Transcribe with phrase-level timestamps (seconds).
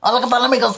[0.00, 0.76] Hola, ¿qué tal amigos?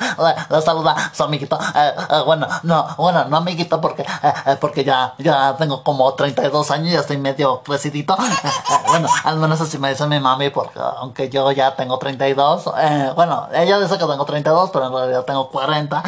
[0.48, 1.58] Les saluda su amiguito.
[1.74, 6.70] Eh, eh, bueno, no, bueno, no amiguito porque, eh, porque ya, ya tengo como 32
[6.70, 8.16] años y ya estoy medio crecidito.
[8.86, 12.64] bueno, al menos así me dice mi mami porque aunque yo ya tengo 32,
[13.16, 16.02] bueno, ella dice que tengo 32, pero en realidad tengo 40.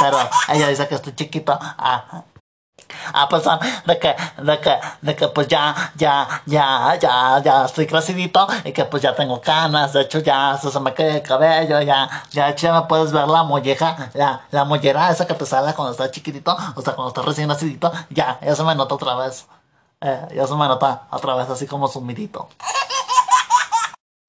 [0.00, 0.18] pero
[0.48, 1.56] ella dice que estoy chiquito.
[1.60, 2.24] Ah,
[3.12, 7.86] a pesar de que, de que, de que pues ya, ya, ya, ya, ya estoy
[7.86, 11.80] crecidito y que pues ya tengo canas, de hecho ya se me cae el cabello,
[11.80, 15.74] ya, ya, ya me puedes ver la molleja, la, la mollera esa que te sale
[15.74, 19.14] cuando estás chiquitito, o sea, cuando estás recién nacidito, ya, ya se me nota otra
[19.16, 19.46] vez,
[20.00, 22.48] eh, ya se me nota otra vez así como sumidito.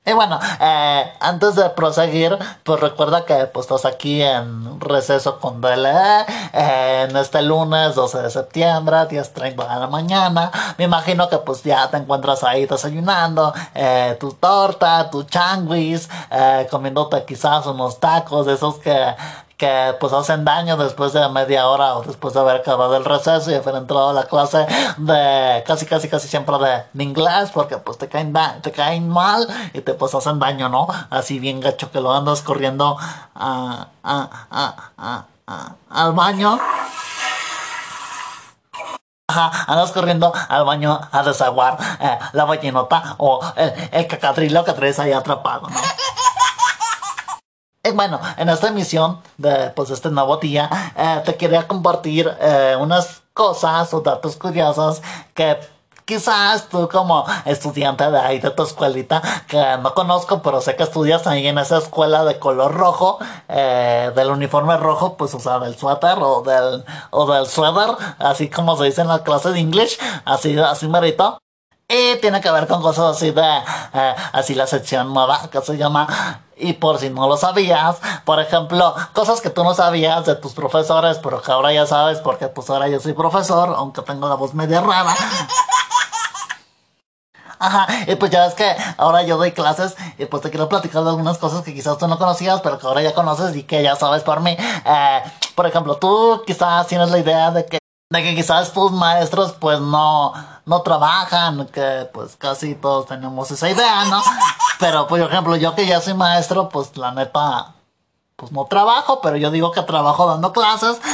[0.06, 5.62] Y bueno, eh, antes de proseguir, pues recuerda que pues estás aquí en receso con
[5.62, 10.52] DLE eh, en este lunes 12 de septiembre, 10.30 de la mañana.
[10.78, 16.68] Me imagino que pues ya te encuentras ahí desayunando, eh, tu torta, tu changuis, eh,
[16.70, 19.16] comiéndote quizás unos tacos, esos que
[19.58, 23.52] que pues hacen daño después de media hora o después de haber acabado el receso
[23.52, 24.66] y haber entrado a la clase
[24.98, 29.82] de casi casi casi siempre de, inglés porque pues te caen te caen mal y
[29.82, 30.88] te pues hacen daño, ¿no?
[31.10, 32.98] Así bien gacho que lo andas corriendo
[33.36, 33.88] a,
[35.90, 36.60] al baño.
[39.28, 44.74] Ajá, andas corriendo al baño a desaguar eh, la ballenota o el, el cacadrilo que
[44.74, 45.93] traes ahí atrapado, ¿no?
[47.92, 53.24] Bueno, en esta emisión de pues este nuevo día, eh, te quería compartir eh, unas
[53.34, 55.02] cosas o datos curiosos
[55.34, 55.58] que
[56.06, 60.84] quizás tú como estudiante de ahí de tu escuelita, que no conozco, pero sé que
[60.84, 65.60] estudias ahí en esa escuela de color rojo, eh, del uniforme rojo, pues o sea,
[65.60, 69.60] del suéter o del, o del suéter, así como se dice en la clase de
[69.60, 71.38] English, así, así merito.
[71.94, 73.62] Y tiene que ver con cosas así de,
[74.32, 78.96] así la sección nueva que se llama y por si no lo sabías, por ejemplo,
[79.14, 82.68] cosas que tú no sabías de tus profesores, pero que ahora ya sabes porque pues
[82.72, 85.16] ahora yo soy profesor, aunque tengo la voz media rara.
[87.60, 91.04] Ajá, y pues ya ves que ahora yo doy clases y pues te quiero platicar
[91.04, 93.84] de algunas cosas que quizás tú no conocías, pero que ahora ya conoces y que
[93.84, 94.58] ya sabes por mí.
[94.60, 95.24] Eh,
[95.56, 97.83] por ejemplo, tú quizás tienes la idea de que
[98.14, 100.34] de que quizás tus maestros pues no,
[100.68, 104.22] no trabajan, que pues casi todos tenemos esa idea, ¿no?
[104.80, 107.74] Pero por ejemplo, yo que ya soy maestro, pues la neta,
[108.36, 111.00] pues no trabajo, pero yo digo que trabajo dando clases.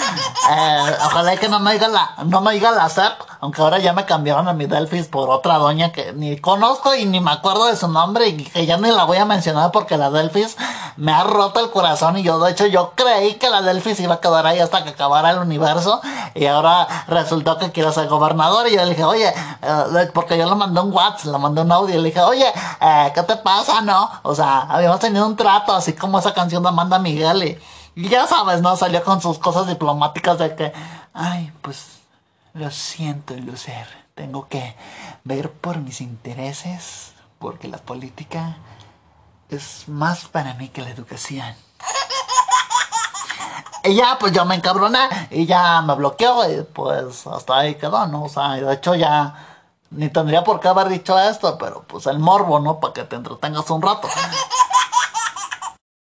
[0.52, 3.94] Eh, ojalá que no me diga la, no me diga la SEP, aunque ahora ya
[3.94, 7.68] me cambiaron a mi Delphis por otra doña que ni conozco y ni me acuerdo
[7.68, 10.58] de su nombre y que ya ni la voy a mencionar porque la Delphis
[10.98, 14.16] me ha roto el corazón y yo de hecho yo creí que la Delphis iba
[14.16, 16.02] a quedar ahí hasta que acabara el universo
[16.34, 20.48] y ahora resultó que quiere ser gobernador y yo le dije, oye, eh, porque yo
[20.48, 22.48] le mandé un WhatsApp, le mandé un audio y le dije, oye,
[22.82, 24.10] eh, ¿qué te pasa, no?
[24.24, 27.60] O sea, habíamos tenido un trato así como esa canción de Amanda Miguel
[27.96, 28.76] y ya sabes, ¿no?
[28.76, 30.74] Salió con sus cosas diplomáticas de que,
[31.14, 32.00] ay, pues
[32.54, 33.88] lo siento, Lucer.
[34.16, 34.76] Tengo que
[35.24, 38.58] ver por mis intereses, porque la política
[39.50, 41.56] es más para mí que la educación.
[43.84, 45.00] Y ya, pues yo me encabroné
[45.32, 48.24] y ya me bloqueó y pues hasta ahí quedó, ¿no?
[48.24, 49.36] O sea, de hecho ya
[49.92, 52.80] ni tendría por qué haber dicho esto, pero pues el morbo, ¿no?
[52.80, 54.08] Para que te entretengas un rato.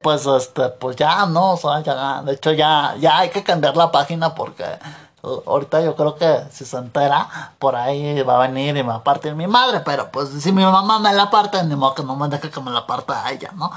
[0.03, 1.53] Pues este, pues ya, ¿no?
[1.53, 4.65] O sea, ya, de hecho ya, ya hay que cambiar la página porque
[5.23, 8.97] Ahorita yo creo que si se entera, por ahí va a venir y me va
[8.97, 9.81] a partir mi madre.
[9.81, 12.61] Pero pues si mi mamá me la parte, ni modo que no me deje que
[12.61, 13.71] me la parta a ella, ¿no?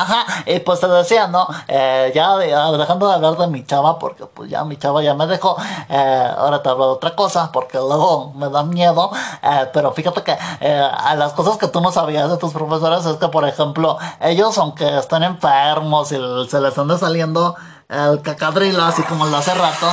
[0.00, 1.48] Ajá, y pues te decía, ¿no?
[1.66, 5.26] Eh, ya, dejando de hablar de mi chava, porque pues ya mi chava ya me
[5.26, 5.56] dejó.
[5.88, 9.10] Eh, ahora te hablo de otra cosa, porque luego me da miedo.
[9.42, 13.16] Eh, pero fíjate que a las cosas que tú no sabías de tus profesores es
[13.16, 17.56] que, por ejemplo, ellos, aunque estén enfermos y se les ande saliendo
[17.88, 19.88] el cacadrilo, así como de hace rato.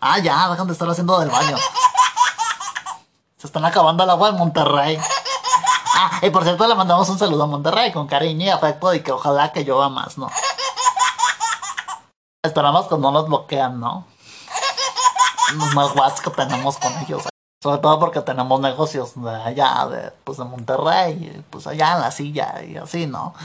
[0.00, 1.58] Ah, ya, dejan de estar haciendo del baño.
[3.36, 4.98] Se están acabando el agua en Monterrey.
[6.00, 9.02] Ah, y por cierto le mandamos un saludo a Monterrey con cariño y afecto y
[9.02, 10.30] que ojalá que llueva más, ¿no?
[12.44, 14.06] Esperamos que no nos bloquean, ¿no?
[15.54, 17.24] Los más whats que tenemos con ellos.
[17.60, 22.12] Sobre todo porque tenemos negocios de allá, de, pues de Monterrey, pues allá en la
[22.12, 23.34] silla y así, ¿no?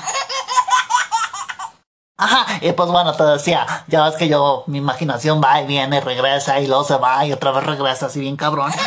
[2.18, 6.02] Ajá, y pues bueno, te decía, ya ves que yo, mi imaginación va y viene,
[6.02, 8.72] regresa y luego se va y otra vez regresa así bien cabrón.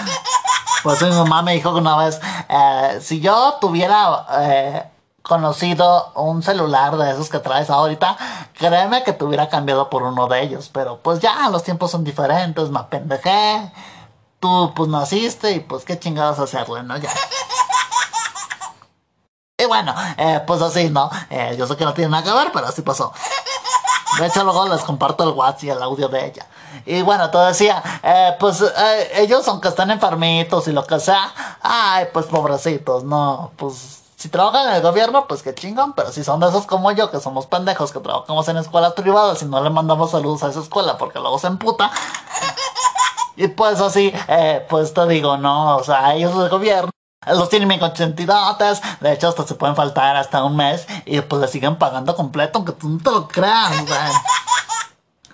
[0.86, 4.88] Pues mi mamá me dijo que una vez, eh, si yo tuviera eh,
[5.20, 8.16] conocido un celular de esos que traes ahorita,
[8.56, 10.70] créeme que te hubiera cambiado por uno de ellos.
[10.72, 13.72] Pero pues ya, los tiempos son diferentes, me apendejé.
[14.38, 16.96] Tú pues naciste y pues qué chingados hacerle, ¿no?
[16.98, 17.10] Ya.
[19.58, 21.10] Y bueno, eh, pues así, ¿no?
[21.30, 23.12] Eh, yo sé que no tiene nada que ver, pero así pasó.
[24.20, 26.46] De hecho, luego les comparto el WhatsApp y el audio de ella.
[26.84, 31.32] Y bueno, te decía, eh, pues eh, ellos aunque están enfermitos y lo que sea,
[31.62, 36.25] ay, pues pobrecitos, no, pues si trabajan en el gobierno, pues qué chingón, pero si
[36.25, 39.62] son de esos como yo, que somos pendejos, que trabajamos en escuelas privadas y no
[39.62, 41.90] le mandamos saludos a esa escuela porque luego se emputa.
[43.37, 46.90] Y pues así, eh, pues te digo, no, o sea, ellos del gobierno
[47.26, 51.43] los tienen bien consentidotes, de hecho hasta se pueden faltar hasta un mes y pues
[51.43, 53.99] le siguen pagando completo, aunque tú no te lo creas, güey.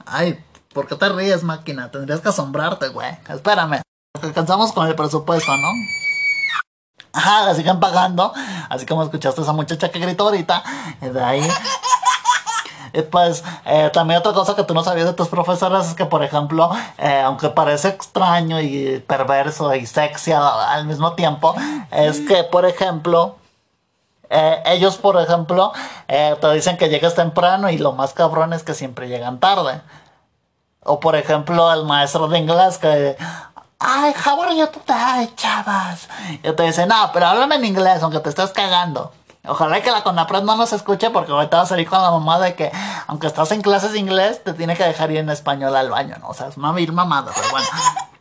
[0.07, 1.91] Ay, ¿por qué te ríes, máquina?
[1.91, 3.11] Tendrías que asombrarte, güey.
[3.29, 3.83] Espérame,
[4.21, 5.69] alcanzamos con el presupuesto, ¿no?
[7.13, 8.33] Ajá, siguen pagando,
[8.71, 10.63] así como escuchaste a esa muchacha que gritó ahorita,
[11.03, 11.49] y de ahí...
[12.95, 16.05] Y pues eh, también otra cosa que tú no sabías de tus profesores es que,
[16.05, 21.55] por ejemplo, eh, aunque parece extraño y perverso y sexy al, mismo tiempo,
[21.91, 23.37] es que, por ejemplo,
[24.35, 25.73] eh, ellos, por ejemplo,
[26.09, 29.83] eh, te dicen que llegas temprano y lo más cabrón es que siempre llegan tarde.
[30.85, 33.17] O por ejemplo, el maestro de inglés que...
[33.79, 36.09] Ay, how are you today, chavas?
[36.43, 39.13] Y te dice, no, pero háblame en inglés, aunque te estés cagando.
[39.45, 42.39] Ojalá que la CONAPRED no nos escuche porque ahorita va a salir con la mamá
[42.39, 42.71] de que
[43.09, 46.15] aunque estás en clases de inglés te tiene que dejar ir en español al baño,
[46.21, 46.29] ¿no?
[46.29, 47.67] O sea, es una vil mamada, pero bueno.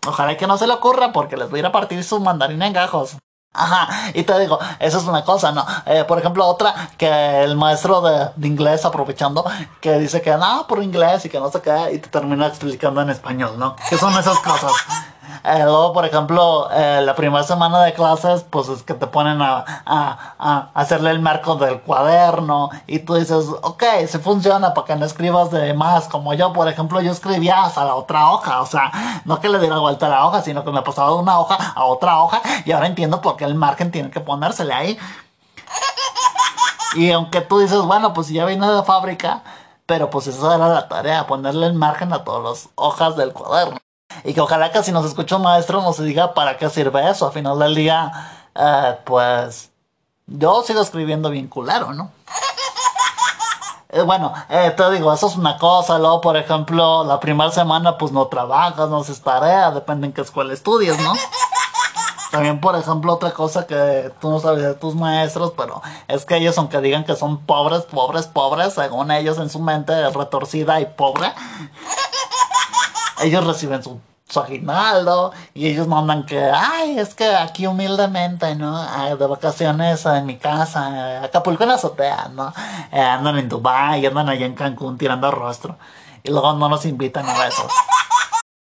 [0.07, 2.63] Ojalá que no se le ocurra porque les voy a ir a partir su mandarín
[2.63, 3.17] en gajos.
[3.53, 5.65] Ajá, y te digo, eso es una cosa, ¿no?
[5.85, 9.43] Eh, por ejemplo, otra que el maestro de, inglés aprovechando,
[9.81, 13.01] que dice que nada por inglés y que no sé qué, y te termina explicando
[13.01, 13.75] en español, ¿no?
[13.89, 14.71] ¿Qué son esas cosas?
[15.43, 19.41] Eh, luego, por ejemplo, eh, la primera semana de clases, pues es que te ponen
[19.41, 24.87] a, a, a, hacerle el marco del cuaderno y tú dices, ok, si funciona para
[24.87, 28.61] que no escribas de más, como yo, por ejemplo, yo escribía hasta la otra hoja,
[28.61, 28.91] o sea,
[29.25, 31.73] no que le diera vuelta a la hoja, sino que me pasaba de una hoja
[31.75, 34.97] a otra hoja y ahora entiendo por qué el margen tiene que ponérsele ahí.
[36.95, 39.43] Y aunque tú dices, bueno, pues ya vine de fábrica,
[39.85, 43.77] pero pues esa era la tarea, ponerle el margen a todas las hojas del cuaderno.
[44.23, 47.27] Y que ojalá que si nos escucha un maestro nos diga para qué sirve eso.
[47.27, 48.11] Al final del día,
[48.55, 49.71] eh, pues
[50.27, 52.11] yo sigo escribiendo bien culero, ¿no?
[53.93, 55.99] Eh, bueno, eh, te digo, eso es una cosa.
[55.99, 60.21] Luego, por ejemplo, la primera semana pues no trabajas, no haces tarea, depende en qué
[60.21, 61.13] escuela estudies, ¿no?
[62.31, 66.37] También, por ejemplo, otra cosa que tú no sabes de tus maestros, pero es que
[66.37, 70.85] ellos, aunque digan que son pobres, pobres, pobres, según ellos en su mente retorcida y
[70.85, 71.33] pobre,
[73.21, 78.83] ellos reciben su, su, aguinaldo y ellos mandan que, ay, es que aquí humildemente, ¿no?
[79.15, 82.53] De vacaciones en mi casa, Acapulco en azotea, ¿no?
[82.91, 85.77] Eh, andan en Dubai, andan allá en Cancún tirando rostro
[86.23, 87.71] y luego no nos invitan a besos.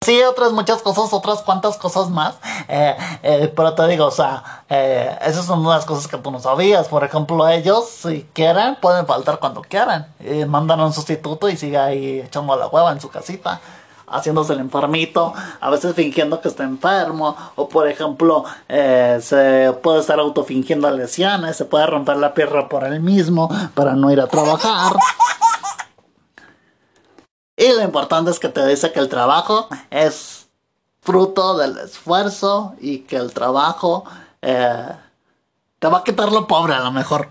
[0.02, 2.37] Sí, otras muchas cosas, otras cuantas cosas más.
[2.69, 6.41] Eh, eh, pero te digo, o sea, eh, esas son unas cosas que tú no
[6.41, 6.88] sabías.
[6.88, 10.06] Por ejemplo, ellos, si quieren, pueden faltar cuando quieran.
[10.49, 13.61] mandan a un sustituto y sigue ahí echando la hueva en su casita
[14.10, 20.00] haciéndose el enfermito, a veces fingiendo que está enfermo, o por ejemplo, eh, se puede
[20.00, 24.26] estar autofingiendo lesiones, se puede romper la pierna por él mismo para no ir a
[24.26, 24.94] trabajar.
[27.56, 30.48] Y lo importante es que te dice que el trabajo es
[31.02, 34.04] fruto del esfuerzo y que el trabajo
[34.40, 34.88] eh,
[35.78, 37.28] te va a quitar lo pobre a lo mejor.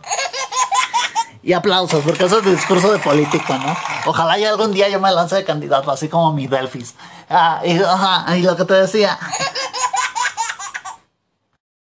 [1.41, 3.75] Y aplausos, porque eso es discurso de político, ¿no?
[4.05, 6.95] Ojalá y algún día yo me lance de candidato, así como mi Delfis.
[7.29, 9.17] Ah, y lo que te decía.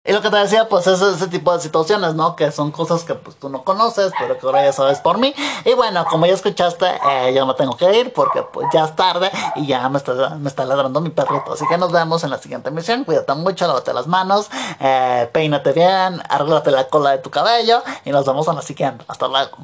[0.07, 2.37] Y lo que te decía, pues es ese tipo de situaciones, ¿no?
[2.37, 5.35] Que son cosas que pues tú no conoces, pero que ahora ya sabes por mí.
[5.65, 8.95] Y bueno, como ya escuchaste, eh, yo me tengo que ir porque pues ya es
[8.95, 11.55] tarde y ya me está, me está ladrando mi perrito.
[11.55, 13.05] Así que nos vemos en la siguiente emisión.
[13.05, 18.11] Cuídate mucho, lávate las manos, eh, peínate bien, arréglate la cola de tu cabello y
[18.11, 19.07] nos vemos en la siguiente.
[19.09, 19.57] Hasta luego.